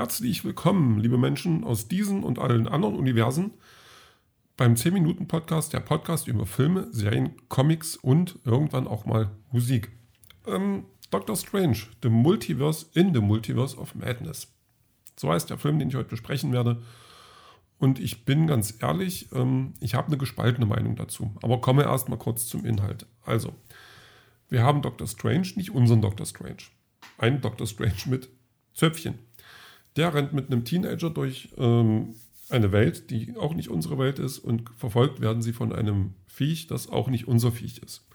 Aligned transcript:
Herzlich 0.00 0.46
willkommen, 0.46 0.98
liebe 0.98 1.18
Menschen 1.18 1.62
aus 1.62 1.86
diesen 1.86 2.24
und 2.24 2.38
allen 2.38 2.66
anderen 2.66 2.94
Universen, 2.96 3.50
beim 4.56 4.72
10-Minuten-Podcast, 4.72 5.74
der 5.74 5.80
Podcast 5.80 6.26
über 6.26 6.46
Filme, 6.46 6.88
Serien, 6.90 7.36
Comics 7.50 7.96
und 7.96 8.38
irgendwann 8.46 8.88
auch 8.88 9.04
mal 9.04 9.30
Musik. 9.52 9.92
Ähm, 10.46 10.86
Doctor 11.10 11.36
Strange, 11.36 11.80
The 12.02 12.08
Multiverse 12.08 12.86
in 12.94 13.12
the 13.12 13.20
Multiverse 13.20 13.76
of 13.76 13.94
Madness. 13.94 14.50
So 15.18 15.30
heißt 15.30 15.50
der 15.50 15.58
Film, 15.58 15.78
den 15.78 15.90
ich 15.90 15.96
heute 15.96 16.08
besprechen 16.08 16.50
werde. 16.54 16.80
Und 17.76 18.00
ich 18.00 18.24
bin 18.24 18.46
ganz 18.46 18.78
ehrlich, 18.80 19.28
ähm, 19.34 19.74
ich 19.80 19.94
habe 19.94 20.06
eine 20.06 20.16
gespaltene 20.16 20.64
Meinung 20.64 20.96
dazu. 20.96 21.36
Aber 21.42 21.60
komme 21.60 21.82
erst 21.82 22.08
mal 22.08 22.16
kurz 22.16 22.46
zum 22.46 22.64
Inhalt. 22.64 23.04
Also, 23.22 23.52
wir 24.48 24.62
haben 24.62 24.80
Doctor 24.80 25.06
Strange, 25.06 25.48
nicht 25.56 25.72
unseren 25.72 26.00
Doctor 26.00 26.24
Strange. 26.24 26.70
Ein 27.18 27.42
Doctor 27.42 27.66
Strange 27.66 28.06
mit 28.06 28.30
Zöpfchen. 28.72 29.18
Der 29.96 30.14
rennt 30.14 30.32
mit 30.32 30.46
einem 30.46 30.64
Teenager 30.64 31.10
durch 31.10 31.50
ähm, 31.56 32.14
eine 32.48 32.72
Welt, 32.72 33.10
die 33.10 33.36
auch 33.36 33.54
nicht 33.54 33.68
unsere 33.68 33.98
Welt 33.98 34.18
ist 34.18 34.38
und 34.38 34.68
verfolgt 34.76 35.20
werden 35.20 35.42
sie 35.42 35.52
von 35.52 35.72
einem 35.72 36.14
Viech, 36.26 36.66
das 36.66 36.88
auch 36.88 37.08
nicht 37.08 37.28
unser 37.28 37.52
Viech 37.52 37.78
ist. 37.78 38.06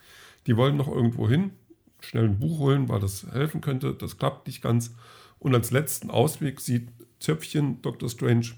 Die 0.48 0.58
wollen 0.58 0.78
noch 0.78 0.88
irgendwo 0.88 1.28
hin, 1.28 1.52
schnell 2.00 2.26
ein 2.26 2.40
Buch 2.40 2.60
holen, 2.60 2.88
weil 2.90 3.00
das 3.00 3.26
helfen 3.32 3.62
könnte. 3.62 3.94
Das 3.94 4.18
klappt 4.18 4.48
nicht 4.48 4.62
ganz. 4.62 4.96
Und 5.40 5.54
als 5.54 5.72
letzten 5.72 6.10
Ausweg 6.10 6.60
sieht 6.62 6.90
Zöpfchen 7.20 7.82
Dr. 7.82 8.10
Strange 8.10 8.52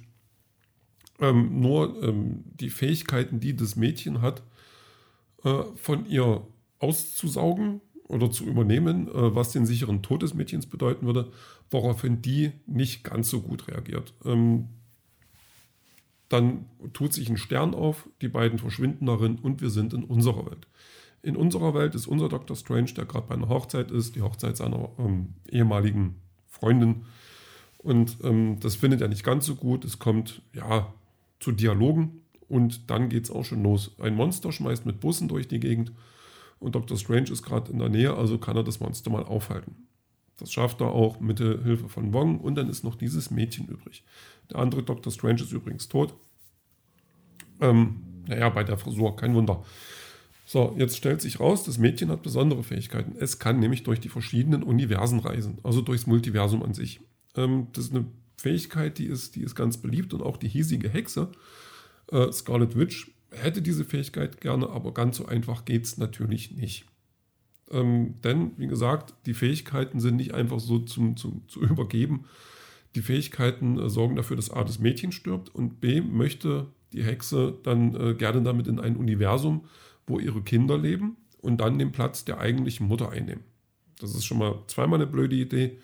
ähm, 1.20 1.60
nur 1.62 2.02
ähm, 2.04 2.44
die 2.46 2.70
Fähigkeiten, 2.70 3.40
die 3.40 3.56
das 3.56 3.76
Mädchen 3.76 4.22
hat, 4.22 4.44
äh, 5.44 5.64
von 5.76 6.06
ihr 6.08 6.46
auszusaugen 6.80 7.82
oder 8.08 8.32
zu 8.32 8.46
übernehmen, 8.46 9.08
äh, 9.08 9.36
was 9.36 9.52
den 9.52 9.66
sicheren 9.66 10.02
Tod 10.02 10.24
des 10.24 10.34
Mädchens 10.34 10.66
bedeuten 10.66 11.06
würde, 11.06 11.32
woraufhin 11.70 12.22
die 12.22 12.52
nicht 12.66 13.04
ganz 13.04 13.30
so 13.30 13.42
gut 13.42 13.68
reagiert. 13.68 14.14
Ähm, 14.26 14.70
dann 16.30 16.66
tut 16.94 17.14
sich 17.14 17.30
ein 17.30 17.38
Stern 17.38 17.74
auf, 17.74 18.10
die 18.22 18.28
beiden 18.28 18.60
verschwinden 18.60 19.06
darin 19.06 19.36
und 19.36 19.62
wir 19.62 19.70
sind 19.70 19.94
in 19.94 20.04
unserer 20.04 20.46
Welt. 20.46 20.68
In 21.22 21.36
unserer 21.36 21.74
Welt 21.74 21.96
ist 21.96 22.08
unser 22.08 22.30
Dr. 22.30 22.56
Strange, 22.56 22.94
der 22.94 23.06
gerade 23.06 23.28
bei 23.28 23.36
einer 23.36 23.50
Hochzeit 23.50 23.92
ist, 23.92 24.16
die 24.16 24.22
Hochzeit 24.22 24.58
seiner 24.58 24.90
ähm, 25.00 25.34
ehemaligen 25.50 26.16
Freundin. 26.48 27.06
Und 27.78 28.18
ähm, 28.24 28.60
das 28.60 28.76
findet 28.76 29.02
er 29.02 29.08
nicht 29.08 29.24
ganz 29.24 29.46
so 29.46 29.56
gut. 29.56 29.86
Es 29.86 30.00
kommt 30.00 30.42
ja 30.54 30.94
zu 31.40 31.52
Dialogen 31.52 32.22
und 32.50 32.90
dann 32.90 33.10
geht 33.10 33.26
es 33.26 33.32
auch 33.32 33.46
schon 33.46 33.64
los. 33.64 33.92
Ein 34.00 34.16
Monster 34.16 34.52
schmeißt 34.52 34.86
mit 34.86 35.00
Bussen 35.00 35.28
durch 35.28 35.48
die 35.48 35.60
Gegend 35.60 35.92
und 36.60 36.76
Dr. 36.76 36.98
Strange 36.98 37.32
ist 37.32 37.44
gerade 37.44 37.72
in 37.72 37.80
der 37.80 37.90
Nähe, 37.90 38.16
also 38.16 38.38
kann 38.38 38.58
er 38.58 38.64
das 38.64 38.80
Monster 38.80 39.10
mal 39.10 39.24
aufhalten. 39.24 39.88
Das 40.38 40.52
schafft 40.52 40.82
er 40.82 40.92
auch 40.92 41.20
mit 41.20 41.40
der 41.40 41.64
Hilfe 41.64 41.90
von 41.90 42.14
Wong 42.14 42.40
und 42.40 42.56
dann 42.56 42.70
ist 42.70 42.84
noch 42.84 42.96
dieses 42.96 43.32
Mädchen 43.32 43.68
übrig. 43.68 44.04
Der 44.52 44.60
andere 44.60 44.84
Dr. 44.84 45.12
Strange 45.12 45.42
ist 45.42 45.52
übrigens 45.52 45.88
tot. 45.88 46.14
Ähm, 47.60 48.04
naja, 48.28 48.50
bei 48.50 48.64
der 48.64 48.78
Frisur, 48.78 49.16
kein 49.16 49.34
Wunder. 49.34 49.64
So, 50.46 50.76
jetzt 50.78 50.96
stellt 50.96 51.22
sich 51.22 51.40
raus, 51.40 51.64
das 51.64 51.78
Mädchen 51.78 52.10
hat 52.10 52.24
besondere 52.24 52.64
Fähigkeiten. 52.64 53.16
Es 53.20 53.40
kann 53.40 53.60
nämlich 53.60 53.84
durch 53.84 54.00
die 54.00 54.10
verschiedenen 54.10 54.64
Universen 54.64 55.20
reisen, 55.20 55.58
also 55.64 55.82
durchs 55.82 56.08
Multiversum 56.08 56.64
an 56.64 56.74
sich. 56.74 57.02
Ähm, 57.36 57.68
das 57.74 57.86
ist 57.86 57.96
eine 57.96 58.06
Fähigkeit, 58.38 58.98
die 58.98 59.08
ist, 59.08 59.36
die 59.36 59.42
ist 59.42 59.56
ganz 59.56 59.78
beliebt 59.78 60.14
und 60.14 60.22
auch 60.22 60.38
die 60.38 60.48
hiesige 60.48 60.90
Hexe, 60.90 61.32
äh, 62.12 62.32
Scarlet 62.32 62.78
Witch, 62.78 63.12
hätte 63.38 63.62
diese 63.62 63.86
Fähigkeit 63.86 64.42
gerne, 64.42 64.70
aber 64.70 64.94
ganz 64.94 65.18
so 65.18 65.26
einfach 65.26 65.66
geht 65.66 65.86
es 65.86 65.98
natürlich 65.98 66.52
nicht. 66.52 66.86
Ähm, 67.72 68.16
denn, 68.24 68.52
wie 68.58 68.68
gesagt, 68.68 69.14
die 69.26 69.34
Fähigkeiten 69.34 70.00
sind 70.00 70.16
nicht 70.16 70.34
einfach 70.34 70.60
so 70.60 70.80
zum, 70.80 71.18
zum, 71.18 71.48
zu 71.48 71.62
übergeben. 71.64 72.26
Die 72.96 73.02
Fähigkeiten 73.02 73.80
äh, 73.80 73.90
sorgen 73.90 74.16
dafür, 74.16 74.36
dass 74.36 74.50
A, 74.50 74.64
das 74.64 74.80
Mädchen 74.80 75.12
stirbt 75.12 75.54
und 75.54 75.82
B, 75.82 76.02
möchte 76.02 76.68
die 76.94 77.04
Hexe 77.04 77.56
dann 77.64 77.96
äh, 77.96 78.14
gerne 78.14 78.42
damit 78.42 78.68
in 78.68 78.80
ein 78.80 78.96
Universum, 78.96 79.66
wo 80.06 80.20
ihre 80.20 80.42
Kinder 80.42 80.78
leben 80.78 81.18
und 81.42 81.58
dann 81.60 81.78
den 81.78 81.92
Platz 81.92 82.24
der 82.24 82.40
eigentlichen 82.40 82.88
Mutter 82.88 83.10
einnehmen. 83.10 83.44
Das 84.00 84.16
ist 84.16 84.26
schon 84.26 84.38
mal 84.38 84.64
zweimal 84.68 85.02
eine 85.02 85.08
blöde 85.08 85.36
Idee. 85.36 85.80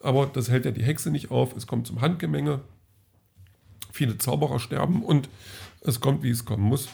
Aber 0.00 0.26
das 0.26 0.48
hält 0.50 0.64
ja 0.64 0.70
die 0.70 0.84
Hexe 0.84 1.10
nicht 1.10 1.30
auf. 1.30 1.56
Es 1.56 1.66
kommt 1.66 1.86
zum 1.86 2.00
Handgemenge. 2.00 2.60
Viele 3.90 4.18
Zauberer 4.18 4.60
sterben 4.60 5.02
und 5.02 5.28
es 5.80 6.00
kommt, 6.00 6.22
wie 6.22 6.30
es 6.30 6.44
kommen 6.44 6.64
muss. 6.64 6.88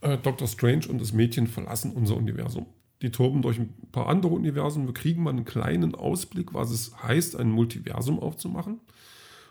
Äh, 0.00 0.18
Dr. 0.18 0.48
Strange 0.48 0.88
und 0.88 1.00
das 1.00 1.12
Mädchen 1.12 1.46
verlassen 1.46 1.92
unser 1.92 2.16
Universum. 2.16 2.66
Die 3.02 3.10
toben 3.10 3.42
durch 3.42 3.58
ein 3.58 3.72
paar 3.90 4.08
andere 4.08 4.32
Universen. 4.32 4.86
Wir 4.86 4.94
kriegen 4.94 5.22
mal 5.22 5.30
einen 5.30 5.44
kleinen 5.44 5.94
Ausblick, 5.94 6.54
was 6.54 6.70
es 6.70 7.02
heißt, 7.02 7.36
ein 7.36 7.50
Multiversum 7.50 8.18
aufzumachen. 8.20 8.80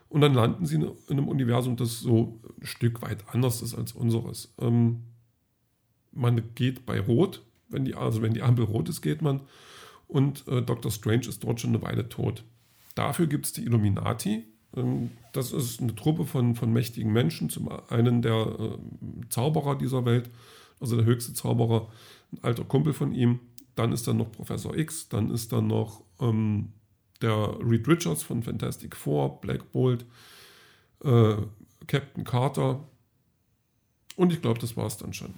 Und 0.08 0.22
dann 0.22 0.34
landen 0.34 0.66
sie 0.66 0.76
in 0.76 0.92
einem 1.10 1.28
Universum, 1.28 1.76
das 1.76 2.00
so 2.00 2.40
ein 2.60 2.66
Stück 2.66 3.02
weit 3.02 3.26
anders 3.30 3.62
ist 3.62 3.76
als 3.76 3.94
unseres. 3.94 4.54
Ähm, 4.60 5.04
man 6.12 6.54
geht 6.56 6.86
bei 6.86 7.00
Rot, 7.00 7.42
wenn 7.70 7.86
die, 7.86 7.96
also 7.96 8.22
wenn 8.22 8.34
die 8.34 8.42
Ampel 8.42 8.66
rot 8.66 8.90
ist, 8.90 9.02
geht 9.02 9.22
man 9.22 9.42
und 10.12 10.46
äh, 10.50 10.62
Dr. 10.62 10.92
Strange 10.92 11.28
ist 11.28 11.44
dort 11.44 11.62
schon 11.62 11.70
eine 11.70 11.82
Weile 11.82 12.10
tot. 12.10 12.44
Dafür 12.96 13.28
gibt 13.28 13.46
es 13.46 13.54
die 13.54 13.64
Illuminati. 13.64 14.44
Ähm, 14.76 15.12
das 15.34 15.52
ist 15.52 15.82
eine 15.82 15.96
Truppe 15.96 16.26
von, 16.26 16.56
von 16.56 16.72
mächtigen 16.72 17.12
Menschen. 17.12 17.50
Zum 17.50 17.70
einen 17.90 18.22
der 18.22 18.48
äh, 18.60 18.78
Zauberer 19.30 19.78
dieser 19.78 20.06
Welt, 20.06 20.30
also 20.80 20.96
der 20.96 21.06
höchste 21.06 21.34
Zauberer, 21.34 21.90
ein 22.32 22.40
alter 22.44 22.64
Kumpel 22.64 22.94
von 22.94 23.14
ihm. 23.14 23.40
Dann 23.76 23.92
ist 23.92 24.08
da 24.08 24.14
noch 24.14 24.32
Professor 24.32 24.76
X, 24.78 25.10
dann 25.10 25.32
ist 25.32 25.52
da 25.54 25.62
noch 25.62 26.04
ähm, 26.20 26.74
der 27.22 27.58
Reed 27.64 27.88
Richards 27.88 28.24
von 28.24 28.44
Fantastic 28.44 28.96
Four, 28.96 29.40
Black 29.42 29.72
Bolt, 29.72 30.06
äh, 31.04 31.36
Captain 31.88 32.24
Carter. 32.24 32.84
Und 34.16 34.34
ich 34.34 34.42
glaube, 34.42 34.60
das 34.60 34.76
war 34.76 34.88
es 34.88 34.98
dann 34.98 35.14
schon. 35.14 35.34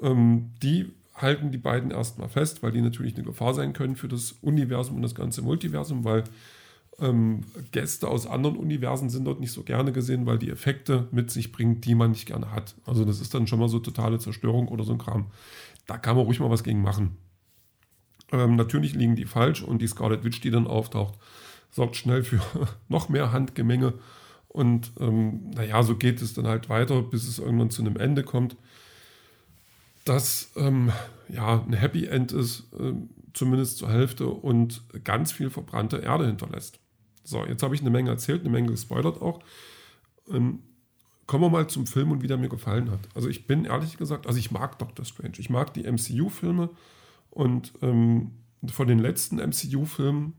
Ähm, 0.00 0.52
die 0.62 0.92
halten 1.14 1.50
die 1.50 1.58
beiden 1.58 1.90
erstmal 1.90 2.28
fest, 2.28 2.62
weil 2.62 2.72
die 2.72 2.82
natürlich 2.82 3.14
eine 3.14 3.24
Gefahr 3.24 3.54
sein 3.54 3.72
können 3.72 3.96
für 3.96 4.08
das 4.08 4.32
Universum 4.42 4.96
und 4.96 5.02
das 5.02 5.14
ganze 5.14 5.42
Multiversum, 5.42 6.04
weil 6.04 6.24
ähm, 7.00 7.42
Gäste 7.72 8.08
aus 8.08 8.26
anderen 8.26 8.56
Universen 8.56 9.10
sind 9.10 9.24
dort 9.24 9.40
nicht 9.40 9.52
so 9.52 9.62
gerne 9.62 9.92
gesehen, 9.92 10.26
weil 10.26 10.38
die 10.38 10.50
Effekte 10.50 11.08
mit 11.10 11.30
sich 11.30 11.52
bringen, 11.52 11.80
die 11.80 11.94
man 11.94 12.10
nicht 12.10 12.26
gerne 12.26 12.52
hat. 12.52 12.74
Also 12.84 13.04
das 13.04 13.20
ist 13.20 13.34
dann 13.34 13.46
schon 13.46 13.58
mal 13.58 13.68
so 13.68 13.78
totale 13.78 14.18
Zerstörung 14.18 14.68
oder 14.68 14.84
so 14.84 14.92
ein 14.92 14.98
Kram. 14.98 15.26
Da 15.86 15.98
kann 15.98 16.16
man 16.16 16.24
ruhig 16.24 16.40
mal 16.40 16.50
was 16.50 16.64
gegen 16.64 16.82
machen. 16.82 17.16
Ähm, 18.32 18.56
natürlich 18.56 18.94
liegen 18.94 19.16
die 19.16 19.26
falsch 19.26 19.62
und 19.62 19.80
die 19.82 19.86
Scarlet 19.86 20.24
Witch, 20.24 20.40
die 20.40 20.50
dann 20.50 20.66
auftaucht, 20.66 21.14
sorgt 21.70 21.96
schnell 21.96 22.24
für 22.24 22.40
noch 22.88 23.08
mehr 23.08 23.32
Handgemenge. 23.32 23.94
Und 24.48 24.92
ähm, 24.98 25.50
naja, 25.50 25.82
so 25.82 25.96
geht 25.96 26.22
es 26.22 26.34
dann 26.34 26.46
halt 26.46 26.68
weiter, 26.68 27.02
bis 27.02 27.28
es 27.28 27.38
irgendwann 27.38 27.70
zu 27.70 27.82
einem 27.82 27.96
Ende 27.96 28.22
kommt 28.22 28.56
das 30.06 30.52
ähm, 30.56 30.92
ja 31.28 31.62
ein 31.66 31.74
Happy 31.74 32.06
End 32.06 32.32
ist, 32.32 32.72
äh, 32.78 32.92
zumindest 33.34 33.78
zur 33.78 33.90
Hälfte 33.90 34.26
und 34.28 34.82
ganz 35.04 35.32
viel 35.32 35.50
verbrannte 35.50 35.98
Erde 35.98 36.26
hinterlässt. 36.26 36.78
So, 37.26 37.44
jetzt 37.44 37.62
habe 37.62 37.74
ich 37.74 37.80
eine 37.80 37.90
Menge 37.90 38.10
erzählt, 38.10 38.42
eine 38.42 38.50
Menge 38.50 38.70
gespoilert 38.70 39.20
auch. 39.20 39.40
Ähm, 40.30 40.60
kommen 41.26 41.44
wir 41.44 41.50
mal 41.50 41.68
zum 41.68 41.86
Film 41.86 42.12
und 42.12 42.22
wie 42.22 42.28
der 42.28 42.36
mir 42.36 42.48
gefallen 42.48 42.90
hat. 42.90 43.00
Also 43.14 43.28
ich 43.28 43.46
bin 43.46 43.64
ehrlich 43.64 43.96
gesagt, 43.96 44.26
also 44.26 44.38
ich 44.38 44.52
mag 44.52 44.78
Doctor 44.78 45.04
Strange. 45.04 45.34
Ich 45.38 45.50
mag 45.50 45.74
die 45.74 45.84
MCU-Filme 45.84 46.70
und 47.30 47.72
ähm, 47.82 48.30
von 48.68 48.86
den 48.86 49.00
letzten 49.00 49.36
MCU-Filmen, 49.36 50.34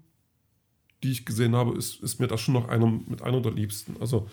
die 1.04 1.12
ich 1.12 1.26
gesehen 1.26 1.56
habe, 1.56 1.78
ist, 1.78 2.02
ist 2.02 2.20
mir 2.20 2.28
das 2.28 2.40
schon 2.40 2.54
noch 2.54 2.70
einer 2.70 2.88
mit 2.88 3.22
einer 3.22 3.42
der 3.42 3.52
liebsten. 3.52 3.98
Also 4.00 4.30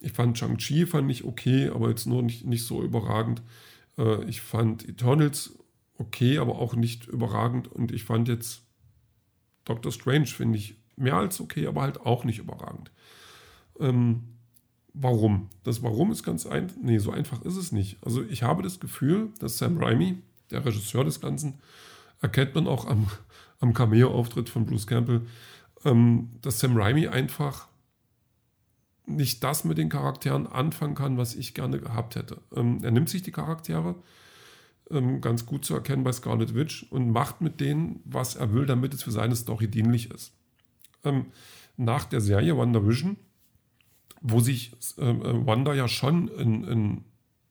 ich 0.00 0.12
fand 0.12 0.36
Shang-Chi 0.36 0.86
fand 0.86 1.10
ich 1.10 1.24
okay, 1.24 1.68
aber 1.68 1.88
jetzt 1.90 2.06
nur 2.06 2.22
nicht, 2.22 2.44
nicht 2.44 2.64
so 2.64 2.82
überragend. 2.82 3.40
Äh, 3.96 4.24
ich 4.24 4.40
fand 4.40 4.86
Eternals 4.88 5.56
okay, 5.96 6.38
aber 6.38 6.58
auch 6.58 6.74
nicht 6.74 7.06
überragend. 7.06 7.68
Und 7.68 7.92
ich 7.92 8.02
fand 8.02 8.26
jetzt 8.28 8.62
Doctor 9.64 9.92
Strange, 9.92 10.26
finde 10.26 10.58
ich, 10.58 10.76
mehr 10.96 11.16
als 11.16 11.40
okay, 11.40 11.66
aber 11.66 11.82
halt 11.82 12.00
auch 12.00 12.24
nicht 12.24 12.38
überragend. 12.38 12.90
Ähm, 13.80 14.22
warum? 14.92 15.50
Das 15.64 15.82
Warum 15.82 16.12
ist 16.12 16.22
ganz 16.22 16.46
einfach. 16.46 16.76
Nee, 16.80 16.98
so 16.98 17.10
einfach 17.10 17.42
ist 17.42 17.56
es 17.56 17.72
nicht. 17.72 17.98
Also 18.02 18.22
ich 18.22 18.42
habe 18.42 18.62
das 18.62 18.80
Gefühl, 18.80 19.30
dass 19.40 19.58
Sam 19.58 19.78
Raimi, 19.78 20.22
der 20.50 20.64
Regisseur 20.64 21.04
des 21.04 21.20
Ganzen, 21.20 21.54
erkennt 22.20 22.54
man 22.54 22.66
auch 22.66 22.86
am, 22.86 23.08
am 23.60 23.74
Cameo-Auftritt 23.74 24.48
von 24.48 24.66
Bruce 24.66 24.86
Campbell, 24.86 25.22
ähm, 25.84 26.30
dass 26.42 26.60
Sam 26.60 26.76
Raimi 26.76 27.08
einfach 27.08 27.68
nicht 29.06 29.44
das 29.44 29.64
mit 29.64 29.76
den 29.76 29.90
Charakteren 29.90 30.46
anfangen 30.46 30.94
kann, 30.94 31.18
was 31.18 31.34
ich 31.34 31.54
gerne 31.54 31.78
gehabt 31.78 32.16
hätte. 32.16 32.40
Ähm, 32.54 32.78
er 32.82 32.90
nimmt 32.90 33.10
sich 33.10 33.22
die 33.22 33.32
Charaktere, 33.32 33.96
ähm, 34.90 35.20
ganz 35.20 35.44
gut 35.44 35.64
zu 35.64 35.74
erkennen 35.74 36.04
bei 36.04 36.12
Scarlet 36.12 36.54
Witch, 36.54 36.86
und 36.90 37.10
macht 37.10 37.40
mit 37.40 37.60
denen, 37.60 38.00
was 38.04 38.36
er 38.36 38.52
will, 38.52 38.64
damit 38.64 38.94
es 38.94 39.02
für 39.02 39.10
seine 39.10 39.36
Story 39.36 39.68
dienlich 39.68 40.10
ist. 40.10 40.32
Ähm, 41.04 41.26
nach 41.76 42.04
der 42.04 42.20
Serie 42.20 42.56
WandaVision, 42.56 43.16
wo 44.20 44.40
sich 44.40 44.72
äh, 44.98 45.10
äh, 45.10 45.46
Wanda 45.46 45.74
ja 45.74 45.88
schon 45.88 46.28
in, 46.28 46.64
in, 46.64 47.04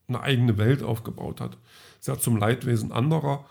eine 0.08 0.22
eigene 0.22 0.58
Welt 0.58 0.84
aufgebaut 0.84 1.42
hat, 1.42 1.58
sehr 2.00 2.20
zum 2.20 2.38
Leidwesen 2.38 2.92
anderer, 2.92 3.46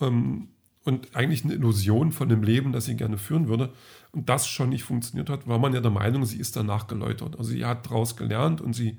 ähm, 0.00 0.48
und 0.84 1.16
eigentlich 1.16 1.44
eine 1.44 1.54
Illusion 1.54 2.12
von 2.12 2.28
dem 2.28 2.42
Leben, 2.42 2.72
das 2.72 2.84
sie 2.84 2.96
gerne 2.96 3.16
führen 3.16 3.48
würde. 3.48 3.72
Und 4.12 4.28
das 4.28 4.46
schon 4.46 4.68
nicht 4.68 4.84
funktioniert 4.84 5.30
hat, 5.30 5.48
war 5.48 5.58
man 5.58 5.72
ja 5.72 5.80
der 5.80 5.90
Meinung, 5.90 6.24
sie 6.26 6.38
ist 6.38 6.56
danach 6.56 6.86
geläutert. 6.86 7.38
Also 7.38 7.50
sie 7.50 7.64
hat 7.64 7.86
daraus 7.86 8.16
gelernt 8.16 8.60
und 8.60 8.74
sie, 8.74 8.98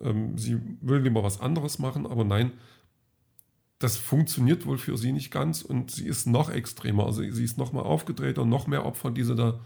ähm, 0.00 0.38
sie 0.38 0.58
will 0.80 1.00
lieber 1.00 1.22
was 1.22 1.40
anderes 1.40 1.78
machen, 1.78 2.06
aber 2.06 2.24
nein, 2.24 2.52
das 3.78 3.96
funktioniert 3.96 4.66
wohl 4.66 4.78
für 4.78 4.96
sie 4.96 5.12
nicht 5.12 5.30
ganz 5.30 5.62
und 5.62 5.90
sie 5.90 6.06
ist 6.06 6.26
noch 6.26 6.50
extremer. 6.50 7.06
Also 7.06 7.22
sie 7.22 7.44
ist 7.44 7.58
noch 7.58 7.72
mal 7.72 7.82
aufgedrehter, 7.82 8.44
noch 8.44 8.66
mehr 8.66 8.86
Opfer, 8.86 9.10
die 9.10 9.24
sie 9.24 9.34
da 9.34 9.60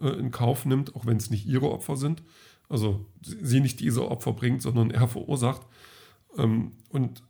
äh, 0.00 0.08
in 0.08 0.30
Kauf 0.30 0.64
nimmt, 0.64 0.94
auch 0.96 1.06
wenn 1.06 1.16
es 1.16 1.30
nicht 1.30 1.46
ihre 1.46 1.70
Opfer 1.70 1.96
sind. 1.96 2.22
Also 2.68 3.06
sie 3.22 3.60
nicht 3.60 3.80
diese 3.80 4.10
Opfer 4.10 4.32
bringt, 4.32 4.62
sondern 4.62 4.90
er 4.90 5.08
verursacht. 5.08 5.62
Ähm, 6.36 6.72
und 6.90 7.22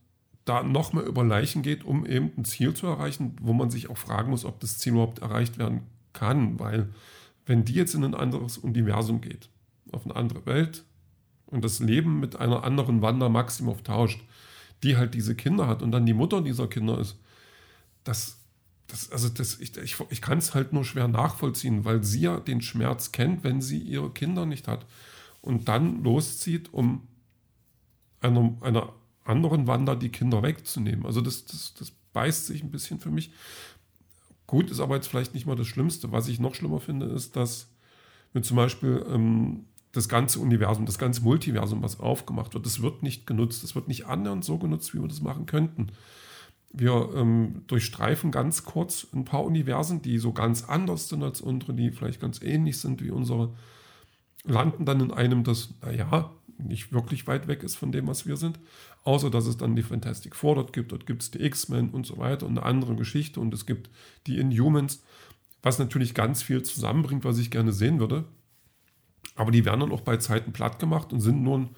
da 0.45 0.63
noch 0.63 0.93
mehr 0.93 1.05
über 1.05 1.23
Leichen 1.23 1.63
geht, 1.63 1.85
um 1.85 2.05
eben 2.05 2.33
ein 2.37 2.45
Ziel 2.45 2.75
zu 2.75 2.87
erreichen, 2.87 3.37
wo 3.41 3.53
man 3.53 3.71
sich 3.71 3.91
auch 3.91 3.97
fragen 3.99 4.31
muss, 4.31 4.45
ob 4.45 4.59
das 4.61 4.79
Ziel 4.79 4.93
überhaupt 4.93 5.21
erreicht 5.21 5.59
werden 5.59 5.83
kann. 6.13 6.59
Weil 6.59 6.89
wenn 7.47 7.65
die 7.65 7.75
jetzt 7.75 7.95
in 7.95 8.05
ein 8.05 8.15
anderes 8.15 8.59
Universum 8.59 9.21
geht, 9.21 9.49
auf 9.93 10.05
eine 10.05 10.17
andere 10.17 10.47
Welt 10.47 10.85
und 11.47 11.65
das 11.65 11.79
Leben 11.81 12.19
mit 12.19 12.37
einer 12.37 12.65
anderen 12.65 13.03
Wanda 13.03 13.29
Maximoff 13.29 13.83
tauscht, 13.83 14.21
die 14.83 14.97
halt 14.97 15.15
diese 15.15 15.35
Kinder 15.35 15.67
hat 15.67 15.83
und 15.83 15.93
dann 15.93 16.07
die 16.07 16.15
Mutter 16.15 16.43
dieser 16.43 16.67
Kinder 16.67 16.99
ist, 16.99 17.17
das, 18.05 18.39
das, 18.89 19.11
also 19.13 19.29
das, 19.29 19.61
ich, 19.61 19.77
ich, 19.77 19.97
ich 20.11 20.21
kann 20.21 20.39
es 20.39 20.55
halt 20.55 20.73
nur 20.73 20.85
schwer 20.85 21.09
nachvollziehen, 21.09 21.85
weil 21.85 22.03
sie 22.03 22.21
ja 22.21 22.41
den 22.41 22.61
Schmerz 22.61 23.13
kennt, 23.13 23.45
wenn 23.45 23.61
sie 23.61 23.79
ihre 23.79 24.11
Kinder 24.11 24.47
nicht 24.47 24.69
hat 24.69 24.87
und 25.41 25.69
dann 25.69 26.03
loszieht, 26.03 26.73
um 26.73 27.07
einer, 28.21 28.57
einer 28.61 28.93
anderen 29.25 29.67
Wander 29.67 29.97
die 29.97 30.11
Kinder 30.11 30.43
wegzunehmen. 30.43 31.07
Also 31.07 31.21
das, 31.21 31.45
das, 31.45 31.75
das 31.75 31.93
beißt 32.13 32.47
sich 32.47 32.63
ein 32.63 32.71
bisschen 32.71 33.01
für 33.01 33.11
mich. 33.11 33.33
Gut, 34.47 34.71
ist 34.71 34.81
aber 34.81 34.97
jetzt 34.97 35.09
vielleicht 35.09 35.35
nicht 35.35 35.47
mal 35.47 35.57
das 35.57 35.67
Schlimmste. 35.67 36.13
Was 36.13 36.29
ich 36.29 36.41
noch 36.41 36.55
schlimmer 36.55 36.81
finde, 36.81 37.07
ist, 37.07 37.37
dass 37.37 37.69
wir 38.33 38.43
zum 38.43 38.57
Beispiel 38.57 39.05
ähm, 39.09 39.65
das 39.93 40.09
ganze 40.09 40.41
Universum, 40.41 40.87
das 40.87 40.99
ganze 40.99 41.23
Multiversum, 41.23 41.83
was 41.83 42.01
aufgemacht 42.01 42.55
wird, 42.55 42.65
das 42.65 42.81
wird 42.81 43.03
nicht 43.03 43.27
genutzt. 43.27 43.63
Das 43.63 43.75
wird 43.75 43.89
nicht 43.89 44.07
annähernd 44.07 44.45
so 44.45 44.59
genutzt, 44.59 44.95
wie 44.95 45.01
wir 45.01 45.09
das 45.09 45.21
machen 45.21 45.47
könnten. 45.47 45.89
Wir 46.73 47.11
ähm, 47.15 47.63
durchstreifen 47.67 48.31
ganz 48.31 48.65
kurz 48.65 49.07
ein 49.13 49.27
paar 49.27 49.45
Universen, 49.45 50.01
die 50.01 50.17
so 50.19 50.33
ganz 50.33 50.65
anders 50.65 51.11
sind 51.11 51.23
als 51.23 51.43
unsere, 51.43 51.75
die 51.75 51.91
vielleicht 51.91 52.21
ganz 52.21 52.41
ähnlich 52.41 52.79
sind 52.79 53.03
wie 53.03 53.11
unsere, 53.11 53.55
landen 54.45 54.87
dann 54.87 55.01
in 55.01 55.11
einem, 55.11 55.45
das, 55.45 55.75
naja, 55.83 56.31
nicht 56.57 56.93
wirklich 56.93 57.27
weit 57.27 57.47
weg 57.47 57.63
ist 57.63 57.77
von 57.77 57.93
dem, 57.93 58.07
was 58.07 58.27
wir 58.27 58.37
sind. 58.37 58.59
Außer, 59.05 59.31
dass 59.31 59.47
es 59.47 59.59
dann 59.59 59.77
die 59.77 59.83
Fantastic 59.83 60.35
Four 60.35 60.55
dort 60.55 60.73
gibt. 60.73 60.93
Dort 60.93 61.07
gibt 61.07 61.23
es 61.23 61.31
die 61.31 61.43
X-Men 61.43 61.91
und 61.91 62.07
so 62.07 62.17
weiter 62.17 62.47
und 62.47 62.57
eine 62.57 62.67
andere 62.67 62.95
Geschichte. 62.95 63.41
Und 63.41 63.53
es 63.53 63.67
gibt 63.67 63.91
die 64.27 64.39
Inhumans, 64.39 65.03
was 65.63 65.79
natürlich 65.79 66.15
ganz 66.15 66.43
viel 66.43 66.63
zusammenbringt, 66.63 67.25
was 67.25 67.39
ich 67.39 67.51
gerne 67.51 67.73
sehen 67.73 67.99
würde. 67.99 68.25
Aber 69.35 69.51
die 69.51 69.65
werden 69.65 69.81
dann 69.81 69.93
auch 69.93 70.03
bei 70.03 70.17
Zeiten 70.17 70.53
platt 70.53 70.79
gemacht 70.79 71.13
und 71.13 71.21
sind 71.21 71.43
nur 71.43 71.59
ein, 71.59 71.69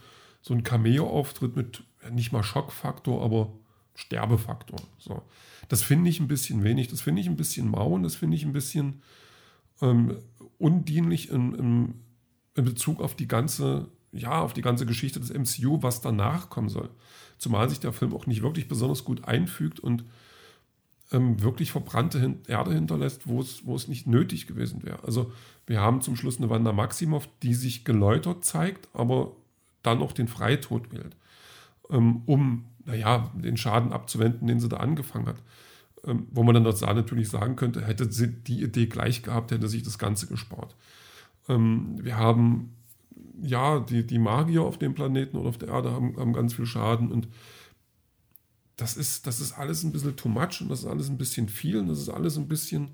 so 0.41 0.55
ein 0.55 0.63
Cameo-Auftritt 0.63 1.57
mit 1.57 1.85
nicht 2.11 2.33
mal 2.33 2.43
Schockfaktor, 2.43 3.23
aber 3.23 3.53
Sterbefaktor. 3.95 4.79
So. 4.99 5.23
Das 5.69 5.83
finde 5.83 6.11
ich 6.11 6.21
ein 6.21 6.29
bisschen 6.29 6.65
wenig, 6.65 6.89
das 6.89 7.01
finde 7.01 7.21
ich 7.21 7.29
ein 7.29 7.37
bisschen 7.37 7.71
mau 7.71 7.93
und 7.93 8.03
das 8.03 8.17
finde 8.17 8.37
ich 8.37 8.45
ein 8.45 8.53
bisschen 8.53 9.03
ähm, 9.81 10.19
undienlich 10.59 11.31
in, 11.31 11.55
in, 11.55 11.95
in 12.55 12.65
Bezug 12.65 13.01
auf 13.01 13.15
die 13.15 13.29
ganze, 13.29 13.89
ja, 14.13 14.41
auf 14.41 14.53
die 14.53 14.63
ganze 14.63 14.87
Geschichte 14.87 15.21
des 15.21 15.33
MCU, 15.33 15.83
was 15.83 16.01
danach 16.01 16.51
kommen 16.51 16.69
soll. 16.69 16.91
Zumal 17.39 17.69
sich 17.69 17.81
der 17.81 17.93
Film 17.93 18.15
auch 18.15 18.27
nicht 18.27 18.43
wirklich 18.43 18.69
besonders 18.69 19.05
gut 19.05 19.25
einfügt 19.25 19.81
und 19.81 20.05
ähm, 21.13 21.43
wirklich 21.43 21.73
verbrannte 21.73 22.37
Erde 22.47 22.73
hinterlässt, 22.73 23.27
wo 23.27 23.41
es, 23.41 23.89
nicht 23.89 24.07
nötig 24.07 24.47
gewesen 24.47 24.83
wäre. 24.83 25.03
Also 25.05 25.33
wir 25.67 25.81
haben 25.81 26.01
zum 26.01 26.17
Schluss 26.17 26.39
eine 26.39 26.51
Wanda 26.51 26.73
Maximoff, 26.73 27.29
die 27.43 27.55
sich 27.55 27.85
geläutert 27.85 28.45
zeigt, 28.45 28.89
aber 28.93 29.33
dann 29.83 30.01
auch 30.01 30.13
den 30.13 30.29
Freitod 30.29 30.93
wählt, 30.93 31.17
ähm, 31.91 32.23
um, 32.27 32.65
naja, 32.85 33.31
den 33.35 33.57
Schaden 33.57 33.93
abzuwenden, 33.93 34.47
den 34.47 34.61
sie 34.61 34.69
da 34.69 34.79
angefangen 34.79 35.27
hat. 35.27 35.43
Ähm, 36.07 36.27
wo 36.31 36.43
man 36.43 36.55
dann 36.55 36.65
das 36.65 36.81
natürlich 36.81 37.29
sagen 37.29 37.57
könnte, 37.57 37.85
hätte 37.87 38.11
sie 38.11 38.29
die 38.29 38.63
Idee 38.63 38.87
gleich 38.87 39.23
gehabt, 39.23 39.53
hätte 39.53 39.69
sich 39.69 39.83
das 39.83 39.99
Ganze 39.99 40.27
gespart. 40.27 40.75
Ähm, 41.49 41.97
wir 42.03 42.17
haben, 42.17 42.75
ja, 43.43 43.81
die, 43.81 44.07
die 44.07 44.19
Magier 44.19 44.63
auf 44.63 44.79
dem 44.79 44.95
Planeten 44.95 45.37
oder 45.37 45.49
auf 45.49 45.59
der 45.59 45.69
Erde 45.69 45.93
haben, 45.93 46.17
haben 46.17 46.33
ganz 46.33 46.55
viel 46.55 46.67
Schaden 46.67 47.11
und 47.11 47.29
das 48.77 48.97
ist, 48.97 49.27
das 49.27 49.41
ist 49.41 49.53
alles 49.53 49.85
ein 49.85 49.93
bisschen 49.93 50.17
too 50.17 50.29
much 50.29 50.61
und 50.61 50.69
das 50.69 50.81
ist 50.81 50.87
alles 50.87 51.09
ein 51.09 51.19
bisschen 51.19 51.49
viel 51.49 51.79
und 51.79 51.89
das 51.89 51.99
ist 51.99 52.09
alles 52.09 52.37
ein 52.37 52.49
bisschen, 52.49 52.91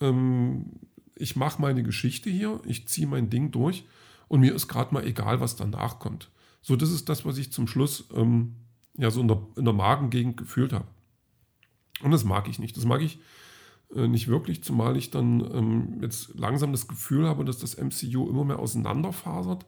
ähm, 0.00 0.66
ich 1.14 1.36
mache 1.36 1.60
meine 1.60 1.82
Geschichte 1.82 2.30
hier, 2.30 2.60
ich 2.66 2.86
ziehe 2.88 3.06
mein 3.06 3.30
Ding 3.30 3.50
durch 3.50 3.84
und 4.28 4.40
mir 4.40 4.54
ist 4.54 4.68
gerade 4.68 4.92
mal 4.92 5.06
egal, 5.06 5.40
was 5.40 5.56
danach 5.56 5.98
kommt. 5.98 6.30
So, 6.60 6.76
das 6.76 6.90
ist 6.90 7.08
das, 7.08 7.24
was 7.24 7.38
ich 7.38 7.52
zum 7.52 7.66
Schluss 7.66 8.08
ähm, 8.14 8.56
ja 8.96 9.10
so 9.10 9.20
in 9.20 9.28
der, 9.28 9.40
in 9.56 9.64
der 9.64 9.74
Magengegend 9.74 10.36
gefühlt 10.36 10.72
habe. 10.72 10.86
Und 12.02 12.10
das 12.10 12.24
mag 12.24 12.48
ich 12.48 12.58
nicht. 12.58 12.76
Das 12.76 12.84
mag 12.84 13.00
ich 13.00 13.18
äh, 13.94 14.06
nicht 14.06 14.28
wirklich, 14.28 14.62
zumal 14.62 14.96
ich 14.96 15.10
dann 15.10 15.40
ähm, 15.52 15.98
jetzt 16.02 16.34
langsam 16.34 16.72
das 16.72 16.86
Gefühl 16.86 17.26
habe, 17.26 17.44
dass 17.44 17.58
das 17.58 17.76
MCU 17.78 18.28
immer 18.28 18.44
mehr 18.44 18.58
auseinanderfasert, 18.58 19.64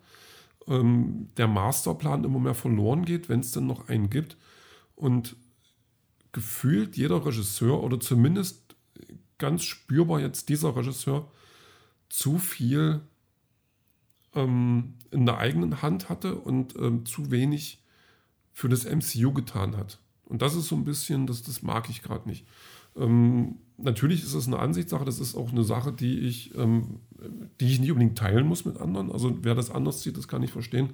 ähm, 0.66 1.28
der 1.38 1.48
Masterplan 1.48 2.25
immer 2.25 2.38
mehr 2.38 2.54
verloren 2.54 3.04
geht, 3.04 3.28
wenn 3.28 3.40
es 3.40 3.52
denn 3.52 3.66
noch 3.66 3.88
einen 3.88 4.10
gibt 4.10 4.36
und 5.00 5.37
gefühlt 6.32 6.97
jeder 6.97 7.25
Regisseur 7.25 7.82
oder 7.82 7.99
zumindest 7.99 8.76
ganz 9.38 9.64
spürbar 9.64 10.20
jetzt 10.20 10.49
dieser 10.49 10.76
Regisseur 10.76 11.31
zu 12.08 12.38
viel 12.38 13.00
ähm, 14.35 14.94
in 15.11 15.26
der 15.26 15.38
eigenen 15.38 15.82
Hand 15.82 16.08
hatte 16.08 16.37
und 16.37 16.76
ähm, 16.76 17.06
zu 17.06 17.31
wenig 17.31 17.82
für 18.52 18.69
das 18.69 18.85
MCU 18.85 19.32
getan 19.32 19.76
hat. 19.76 19.99
Und 20.25 20.43
das 20.43 20.55
ist 20.55 20.69
so 20.69 20.76
ein 20.76 20.85
bisschen, 20.85 21.26
das, 21.26 21.43
das 21.43 21.62
mag 21.62 21.88
ich 21.88 22.03
gerade 22.03 22.29
nicht. 22.29 22.46
Ähm, 22.96 23.56
natürlich 23.79 24.23
ist 24.23 24.35
es 24.35 24.46
eine 24.46 24.58
Ansichtssache, 24.58 25.05
das 25.05 25.19
ist 25.19 25.35
auch 25.35 25.50
eine 25.50 25.64
Sache, 25.64 25.93
die 25.93 26.20
ich, 26.20 26.55
ähm, 26.56 27.00
die 27.61 27.73
ich 27.73 27.81
nicht 27.81 27.91
unbedingt 27.91 28.19
teilen 28.19 28.46
muss 28.46 28.67
mit 28.67 28.76
anderen. 28.76 29.11
Also 29.11 29.38
wer 29.43 29.55
das 29.55 29.70
anders 29.70 30.03
sieht, 30.03 30.19
das 30.19 30.29
kann 30.29 30.43
ich 30.43 30.53
verstehen 30.53 30.91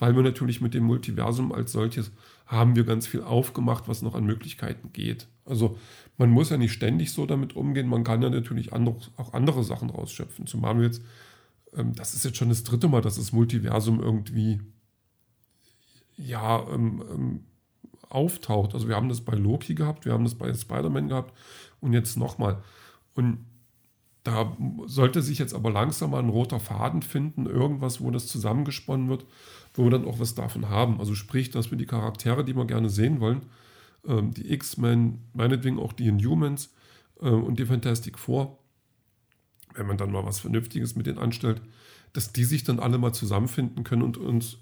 weil 0.00 0.16
wir 0.16 0.22
natürlich 0.22 0.60
mit 0.60 0.74
dem 0.74 0.84
Multiversum 0.84 1.52
als 1.52 1.70
solches 1.70 2.10
haben 2.46 2.74
wir 2.74 2.84
ganz 2.84 3.06
viel 3.06 3.22
aufgemacht, 3.22 3.86
was 3.86 4.02
noch 4.02 4.16
an 4.16 4.24
Möglichkeiten 4.24 4.92
geht. 4.92 5.28
Also 5.44 5.78
man 6.16 6.30
muss 6.30 6.50
ja 6.50 6.56
nicht 6.56 6.72
ständig 6.72 7.12
so 7.12 7.26
damit 7.26 7.54
umgehen, 7.54 7.86
man 7.86 8.02
kann 8.02 8.22
ja 8.22 8.30
natürlich 8.30 8.72
auch 8.72 9.32
andere 9.34 9.62
Sachen 9.62 9.90
rausschöpfen. 9.90 10.46
Zumal 10.46 10.76
wir 10.78 10.86
jetzt, 10.86 11.02
ähm, 11.76 11.94
das 11.94 12.14
ist 12.14 12.24
jetzt 12.24 12.38
schon 12.38 12.48
das 12.48 12.64
dritte 12.64 12.88
Mal, 12.88 13.02
dass 13.02 13.16
das 13.16 13.32
Multiversum 13.32 14.00
irgendwie 14.00 14.60
ja 16.16 16.66
ähm, 16.72 17.04
ähm, 17.12 17.44
auftaucht. 18.08 18.74
Also 18.74 18.88
wir 18.88 18.96
haben 18.96 19.10
das 19.10 19.20
bei 19.20 19.34
Loki 19.36 19.74
gehabt, 19.74 20.06
wir 20.06 20.12
haben 20.12 20.24
das 20.24 20.34
bei 20.34 20.52
Spider-Man 20.52 21.08
gehabt 21.08 21.36
und 21.80 21.92
jetzt 21.92 22.16
nochmal. 22.16 22.62
Und 23.14 23.44
da 24.24 24.56
sollte 24.86 25.20
sich 25.20 25.38
jetzt 25.38 25.54
aber 25.54 25.70
langsam 25.70 26.10
mal 26.10 26.22
ein 26.22 26.28
roter 26.30 26.58
Faden 26.58 27.02
finden, 27.02 27.46
irgendwas, 27.46 28.00
wo 28.00 28.10
das 28.10 28.26
zusammengesponnen 28.26 29.08
wird 29.08 29.26
wo 29.74 29.84
wir 29.84 29.90
dann 29.90 30.04
auch 30.04 30.18
was 30.18 30.34
davon 30.34 30.68
haben. 30.68 30.98
Also 30.98 31.14
sprich, 31.14 31.50
dass 31.50 31.70
wir 31.70 31.78
die 31.78 31.86
Charaktere, 31.86 32.44
die 32.44 32.56
wir 32.56 32.66
gerne 32.66 32.90
sehen 32.90 33.20
wollen, 33.20 33.42
ähm, 34.06 34.32
die 34.32 34.52
X-Men, 34.52 35.18
meinetwegen 35.32 35.78
auch 35.78 35.92
die 35.92 36.08
Inhumans 36.08 36.70
äh, 37.20 37.28
und 37.28 37.58
die 37.58 37.66
Fantastic 37.66 38.18
Four, 38.18 38.58
wenn 39.74 39.86
man 39.86 39.96
dann 39.96 40.12
mal 40.12 40.24
was 40.24 40.40
Vernünftiges 40.40 40.96
mit 40.96 41.06
denen 41.06 41.18
anstellt, 41.18 41.62
dass 42.12 42.32
die 42.32 42.44
sich 42.44 42.64
dann 42.64 42.80
alle 42.80 42.98
mal 42.98 43.12
zusammenfinden 43.12 43.84
können 43.84 44.02
und 44.02 44.16
uns 44.16 44.58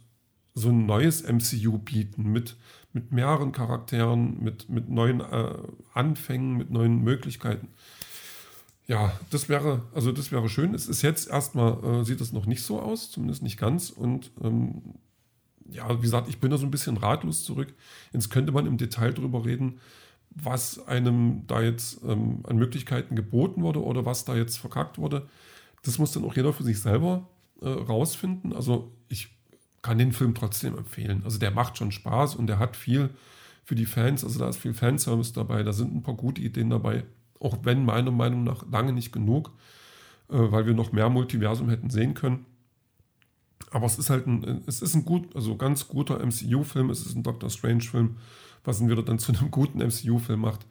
so 0.54 0.68
ein 0.70 0.86
neues 0.86 1.22
MCU 1.22 1.78
bieten 1.78 2.30
mit, 2.30 2.56
mit 2.92 3.12
mehreren 3.12 3.52
Charakteren, 3.52 4.42
mit, 4.42 4.68
mit 4.68 4.88
neuen 4.88 5.20
äh, 5.20 5.54
Anfängen, 5.94 6.56
mit 6.56 6.70
neuen 6.70 7.02
Möglichkeiten. 7.02 7.68
Ja, 8.88 9.12
das 9.30 9.48
wäre, 9.50 9.82
also 9.94 10.12
das 10.12 10.32
wäre 10.32 10.48
schön. 10.48 10.74
Es 10.74 10.88
ist 10.88 11.02
jetzt 11.02 11.28
erstmal, 11.28 11.84
äh, 11.84 12.04
sieht 12.04 12.20
es 12.22 12.32
noch 12.32 12.46
nicht 12.46 12.62
so 12.62 12.80
aus, 12.80 13.10
zumindest 13.10 13.42
nicht 13.42 13.58
ganz. 13.58 13.90
Und 13.90 14.30
ähm, 14.42 14.82
ja, 15.70 15.96
wie 15.98 16.02
gesagt, 16.02 16.28
ich 16.28 16.40
bin 16.40 16.50
da 16.50 16.56
so 16.58 16.66
ein 16.66 16.70
bisschen 16.70 16.96
ratlos 16.96 17.44
zurück. 17.44 17.74
Jetzt 18.12 18.30
könnte 18.30 18.52
man 18.52 18.66
im 18.66 18.78
Detail 18.78 19.12
darüber 19.12 19.44
reden, 19.44 19.80
was 20.30 20.86
einem 20.86 21.46
da 21.46 21.60
jetzt 21.62 22.02
ähm, 22.04 22.40
an 22.44 22.56
Möglichkeiten 22.56 23.14
geboten 23.16 23.62
wurde 23.62 23.82
oder 23.84 24.06
was 24.06 24.24
da 24.24 24.36
jetzt 24.36 24.58
verkackt 24.58 24.98
wurde. 24.98 25.28
Das 25.82 25.98
muss 25.98 26.12
dann 26.12 26.24
auch 26.24 26.36
jeder 26.36 26.52
für 26.54 26.64
sich 26.64 26.80
selber 26.80 27.28
äh, 27.60 27.68
rausfinden. 27.68 28.54
Also 28.54 28.92
ich 29.08 29.28
kann 29.82 29.98
den 29.98 30.12
Film 30.12 30.34
trotzdem 30.34 30.78
empfehlen. 30.78 31.22
Also 31.24 31.38
der 31.38 31.50
macht 31.50 31.76
schon 31.78 31.92
Spaß 31.92 32.36
und 32.36 32.46
der 32.46 32.58
hat 32.58 32.76
viel 32.76 33.10
für 33.64 33.74
die 33.74 33.86
Fans. 33.86 34.24
Also 34.24 34.38
da 34.38 34.48
ist 34.48 34.58
viel 34.58 34.74
Fanservice 34.74 35.32
dabei. 35.34 35.62
Da 35.62 35.72
sind 35.74 35.94
ein 35.94 36.02
paar 36.02 36.14
gute 36.16 36.40
Ideen 36.40 36.70
dabei. 36.70 37.04
Auch 37.40 37.58
wenn 37.62 37.84
meiner 37.84 38.10
Meinung 38.10 38.44
nach 38.44 38.64
lange 38.70 38.92
nicht 38.92 39.12
genug, 39.12 39.50
äh, 40.28 40.36
weil 40.38 40.66
wir 40.66 40.74
noch 40.74 40.92
mehr 40.92 41.08
Multiversum 41.08 41.68
hätten 41.68 41.90
sehen 41.90 42.14
können. 42.14 42.46
Aber 43.70 43.86
es 43.86 43.98
ist 43.98 44.10
halt 44.10 44.26
ein, 44.26 44.62
es 44.66 44.82
ist 44.82 44.94
ein 44.94 45.04
gut, 45.04 45.34
also 45.36 45.56
ganz 45.56 45.88
guter 45.88 46.24
MCU-Film, 46.24 46.90
es 46.90 47.04
ist 47.04 47.14
ein 47.14 47.22
Doctor 47.22 47.50
Strange-Film, 47.50 48.16
was 48.64 48.80
ihn 48.80 48.88
wieder 48.88 49.02
dann 49.02 49.18
zu 49.20 49.32
einem 49.32 49.50
guten 49.50 49.78
MCU-Film 49.78 50.40
macht. 50.40 50.66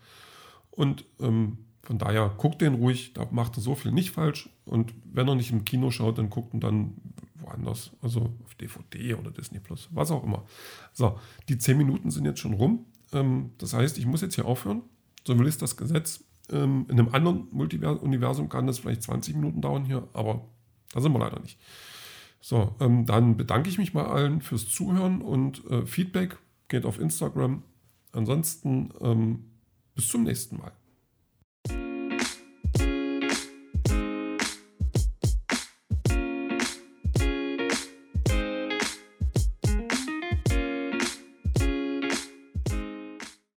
Und 0.72 1.06
ähm, 1.20 1.58
Von 1.88 2.00
daher 2.00 2.30
guckt 2.36 2.62
den 2.62 2.74
ruhig, 2.74 3.14
da 3.14 3.26
macht 3.32 3.56
er 3.58 3.62
so 3.62 3.74
viel 3.74 3.94
nicht 3.94 4.12
falsch. 4.12 4.50
Und 4.66 4.94
wenn 5.06 5.28
er 5.28 5.36
nicht 5.36 5.52
im 5.52 5.64
Kino 5.64 5.90
schaut, 5.90 6.18
dann 6.18 6.30
guckt 6.30 6.54
ihn 6.54 6.60
dann 6.60 6.96
woanders, 7.36 7.92
also 8.02 8.34
auf 8.44 8.56
DVD 8.56 9.14
oder 9.16 9.32
Disney 9.32 9.60
Plus, 9.60 9.88
was 9.92 10.12
auch 10.12 10.26
immer. 10.26 10.44
So, 10.92 11.18
die 11.48 11.58
10 11.58 11.78
Minuten 11.78 12.12
sind 12.12 12.26
jetzt 12.26 12.42
schon 12.42 12.54
rum. 12.54 12.86
Ähm, 13.14 13.52
das 13.58 13.74
heißt, 13.74 13.98
ich 13.98 14.06
muss 14.06 14.20
jetzt 14.20 14.36
hier 14.36 14.46
aufhören. 14.46 14.82
So 15.26 15.40
will 15.40 15.48
es 15.48 15.58
das 15.58 15.78
Gesetz. 15.78 16.26
Ähm, 16.52 16.86
in 16.90 17.00
einem 17.00 17.10
anderen 17.14 17.48
Multiversum 17.52 18.50
kann 18.50 18.68
das 18.68 18.80
vielleicht 18.80 19.04
20 19.04 19.36
Minuten 19.36 19.62
dauern 19.62 19.86
hier, 19.86 20.08
aber 20.14 20.46
da 20.94 21.02
sind 21.02 21.12
wir 21.14 21.20
leider 21.20 21.40
nicht. 21.40 21.60
So, 22.40 22.76
ähm, 22.80 23.06
dann 23.06 23.36
bedanke 23.36 23.70
ich 23.70 23.78
mich 23.78 23.94
mal 23.94 24.06
allen 24.06 24.42
fürs 24.42 24.70
Zuhören 24.70 25.22
und 25.22 25.66
äh, 25.70 25.86
Feedback 25.86 26.38
geht 26.68 26.86
auf 26.86 27.00
Instagram. 27.00 27.64
Ansonsten 28.14 28.90
bis 29.94 30.08
zum 30.08 30.24
nächsten 30.24 30.58
Mal. 30.58 30.72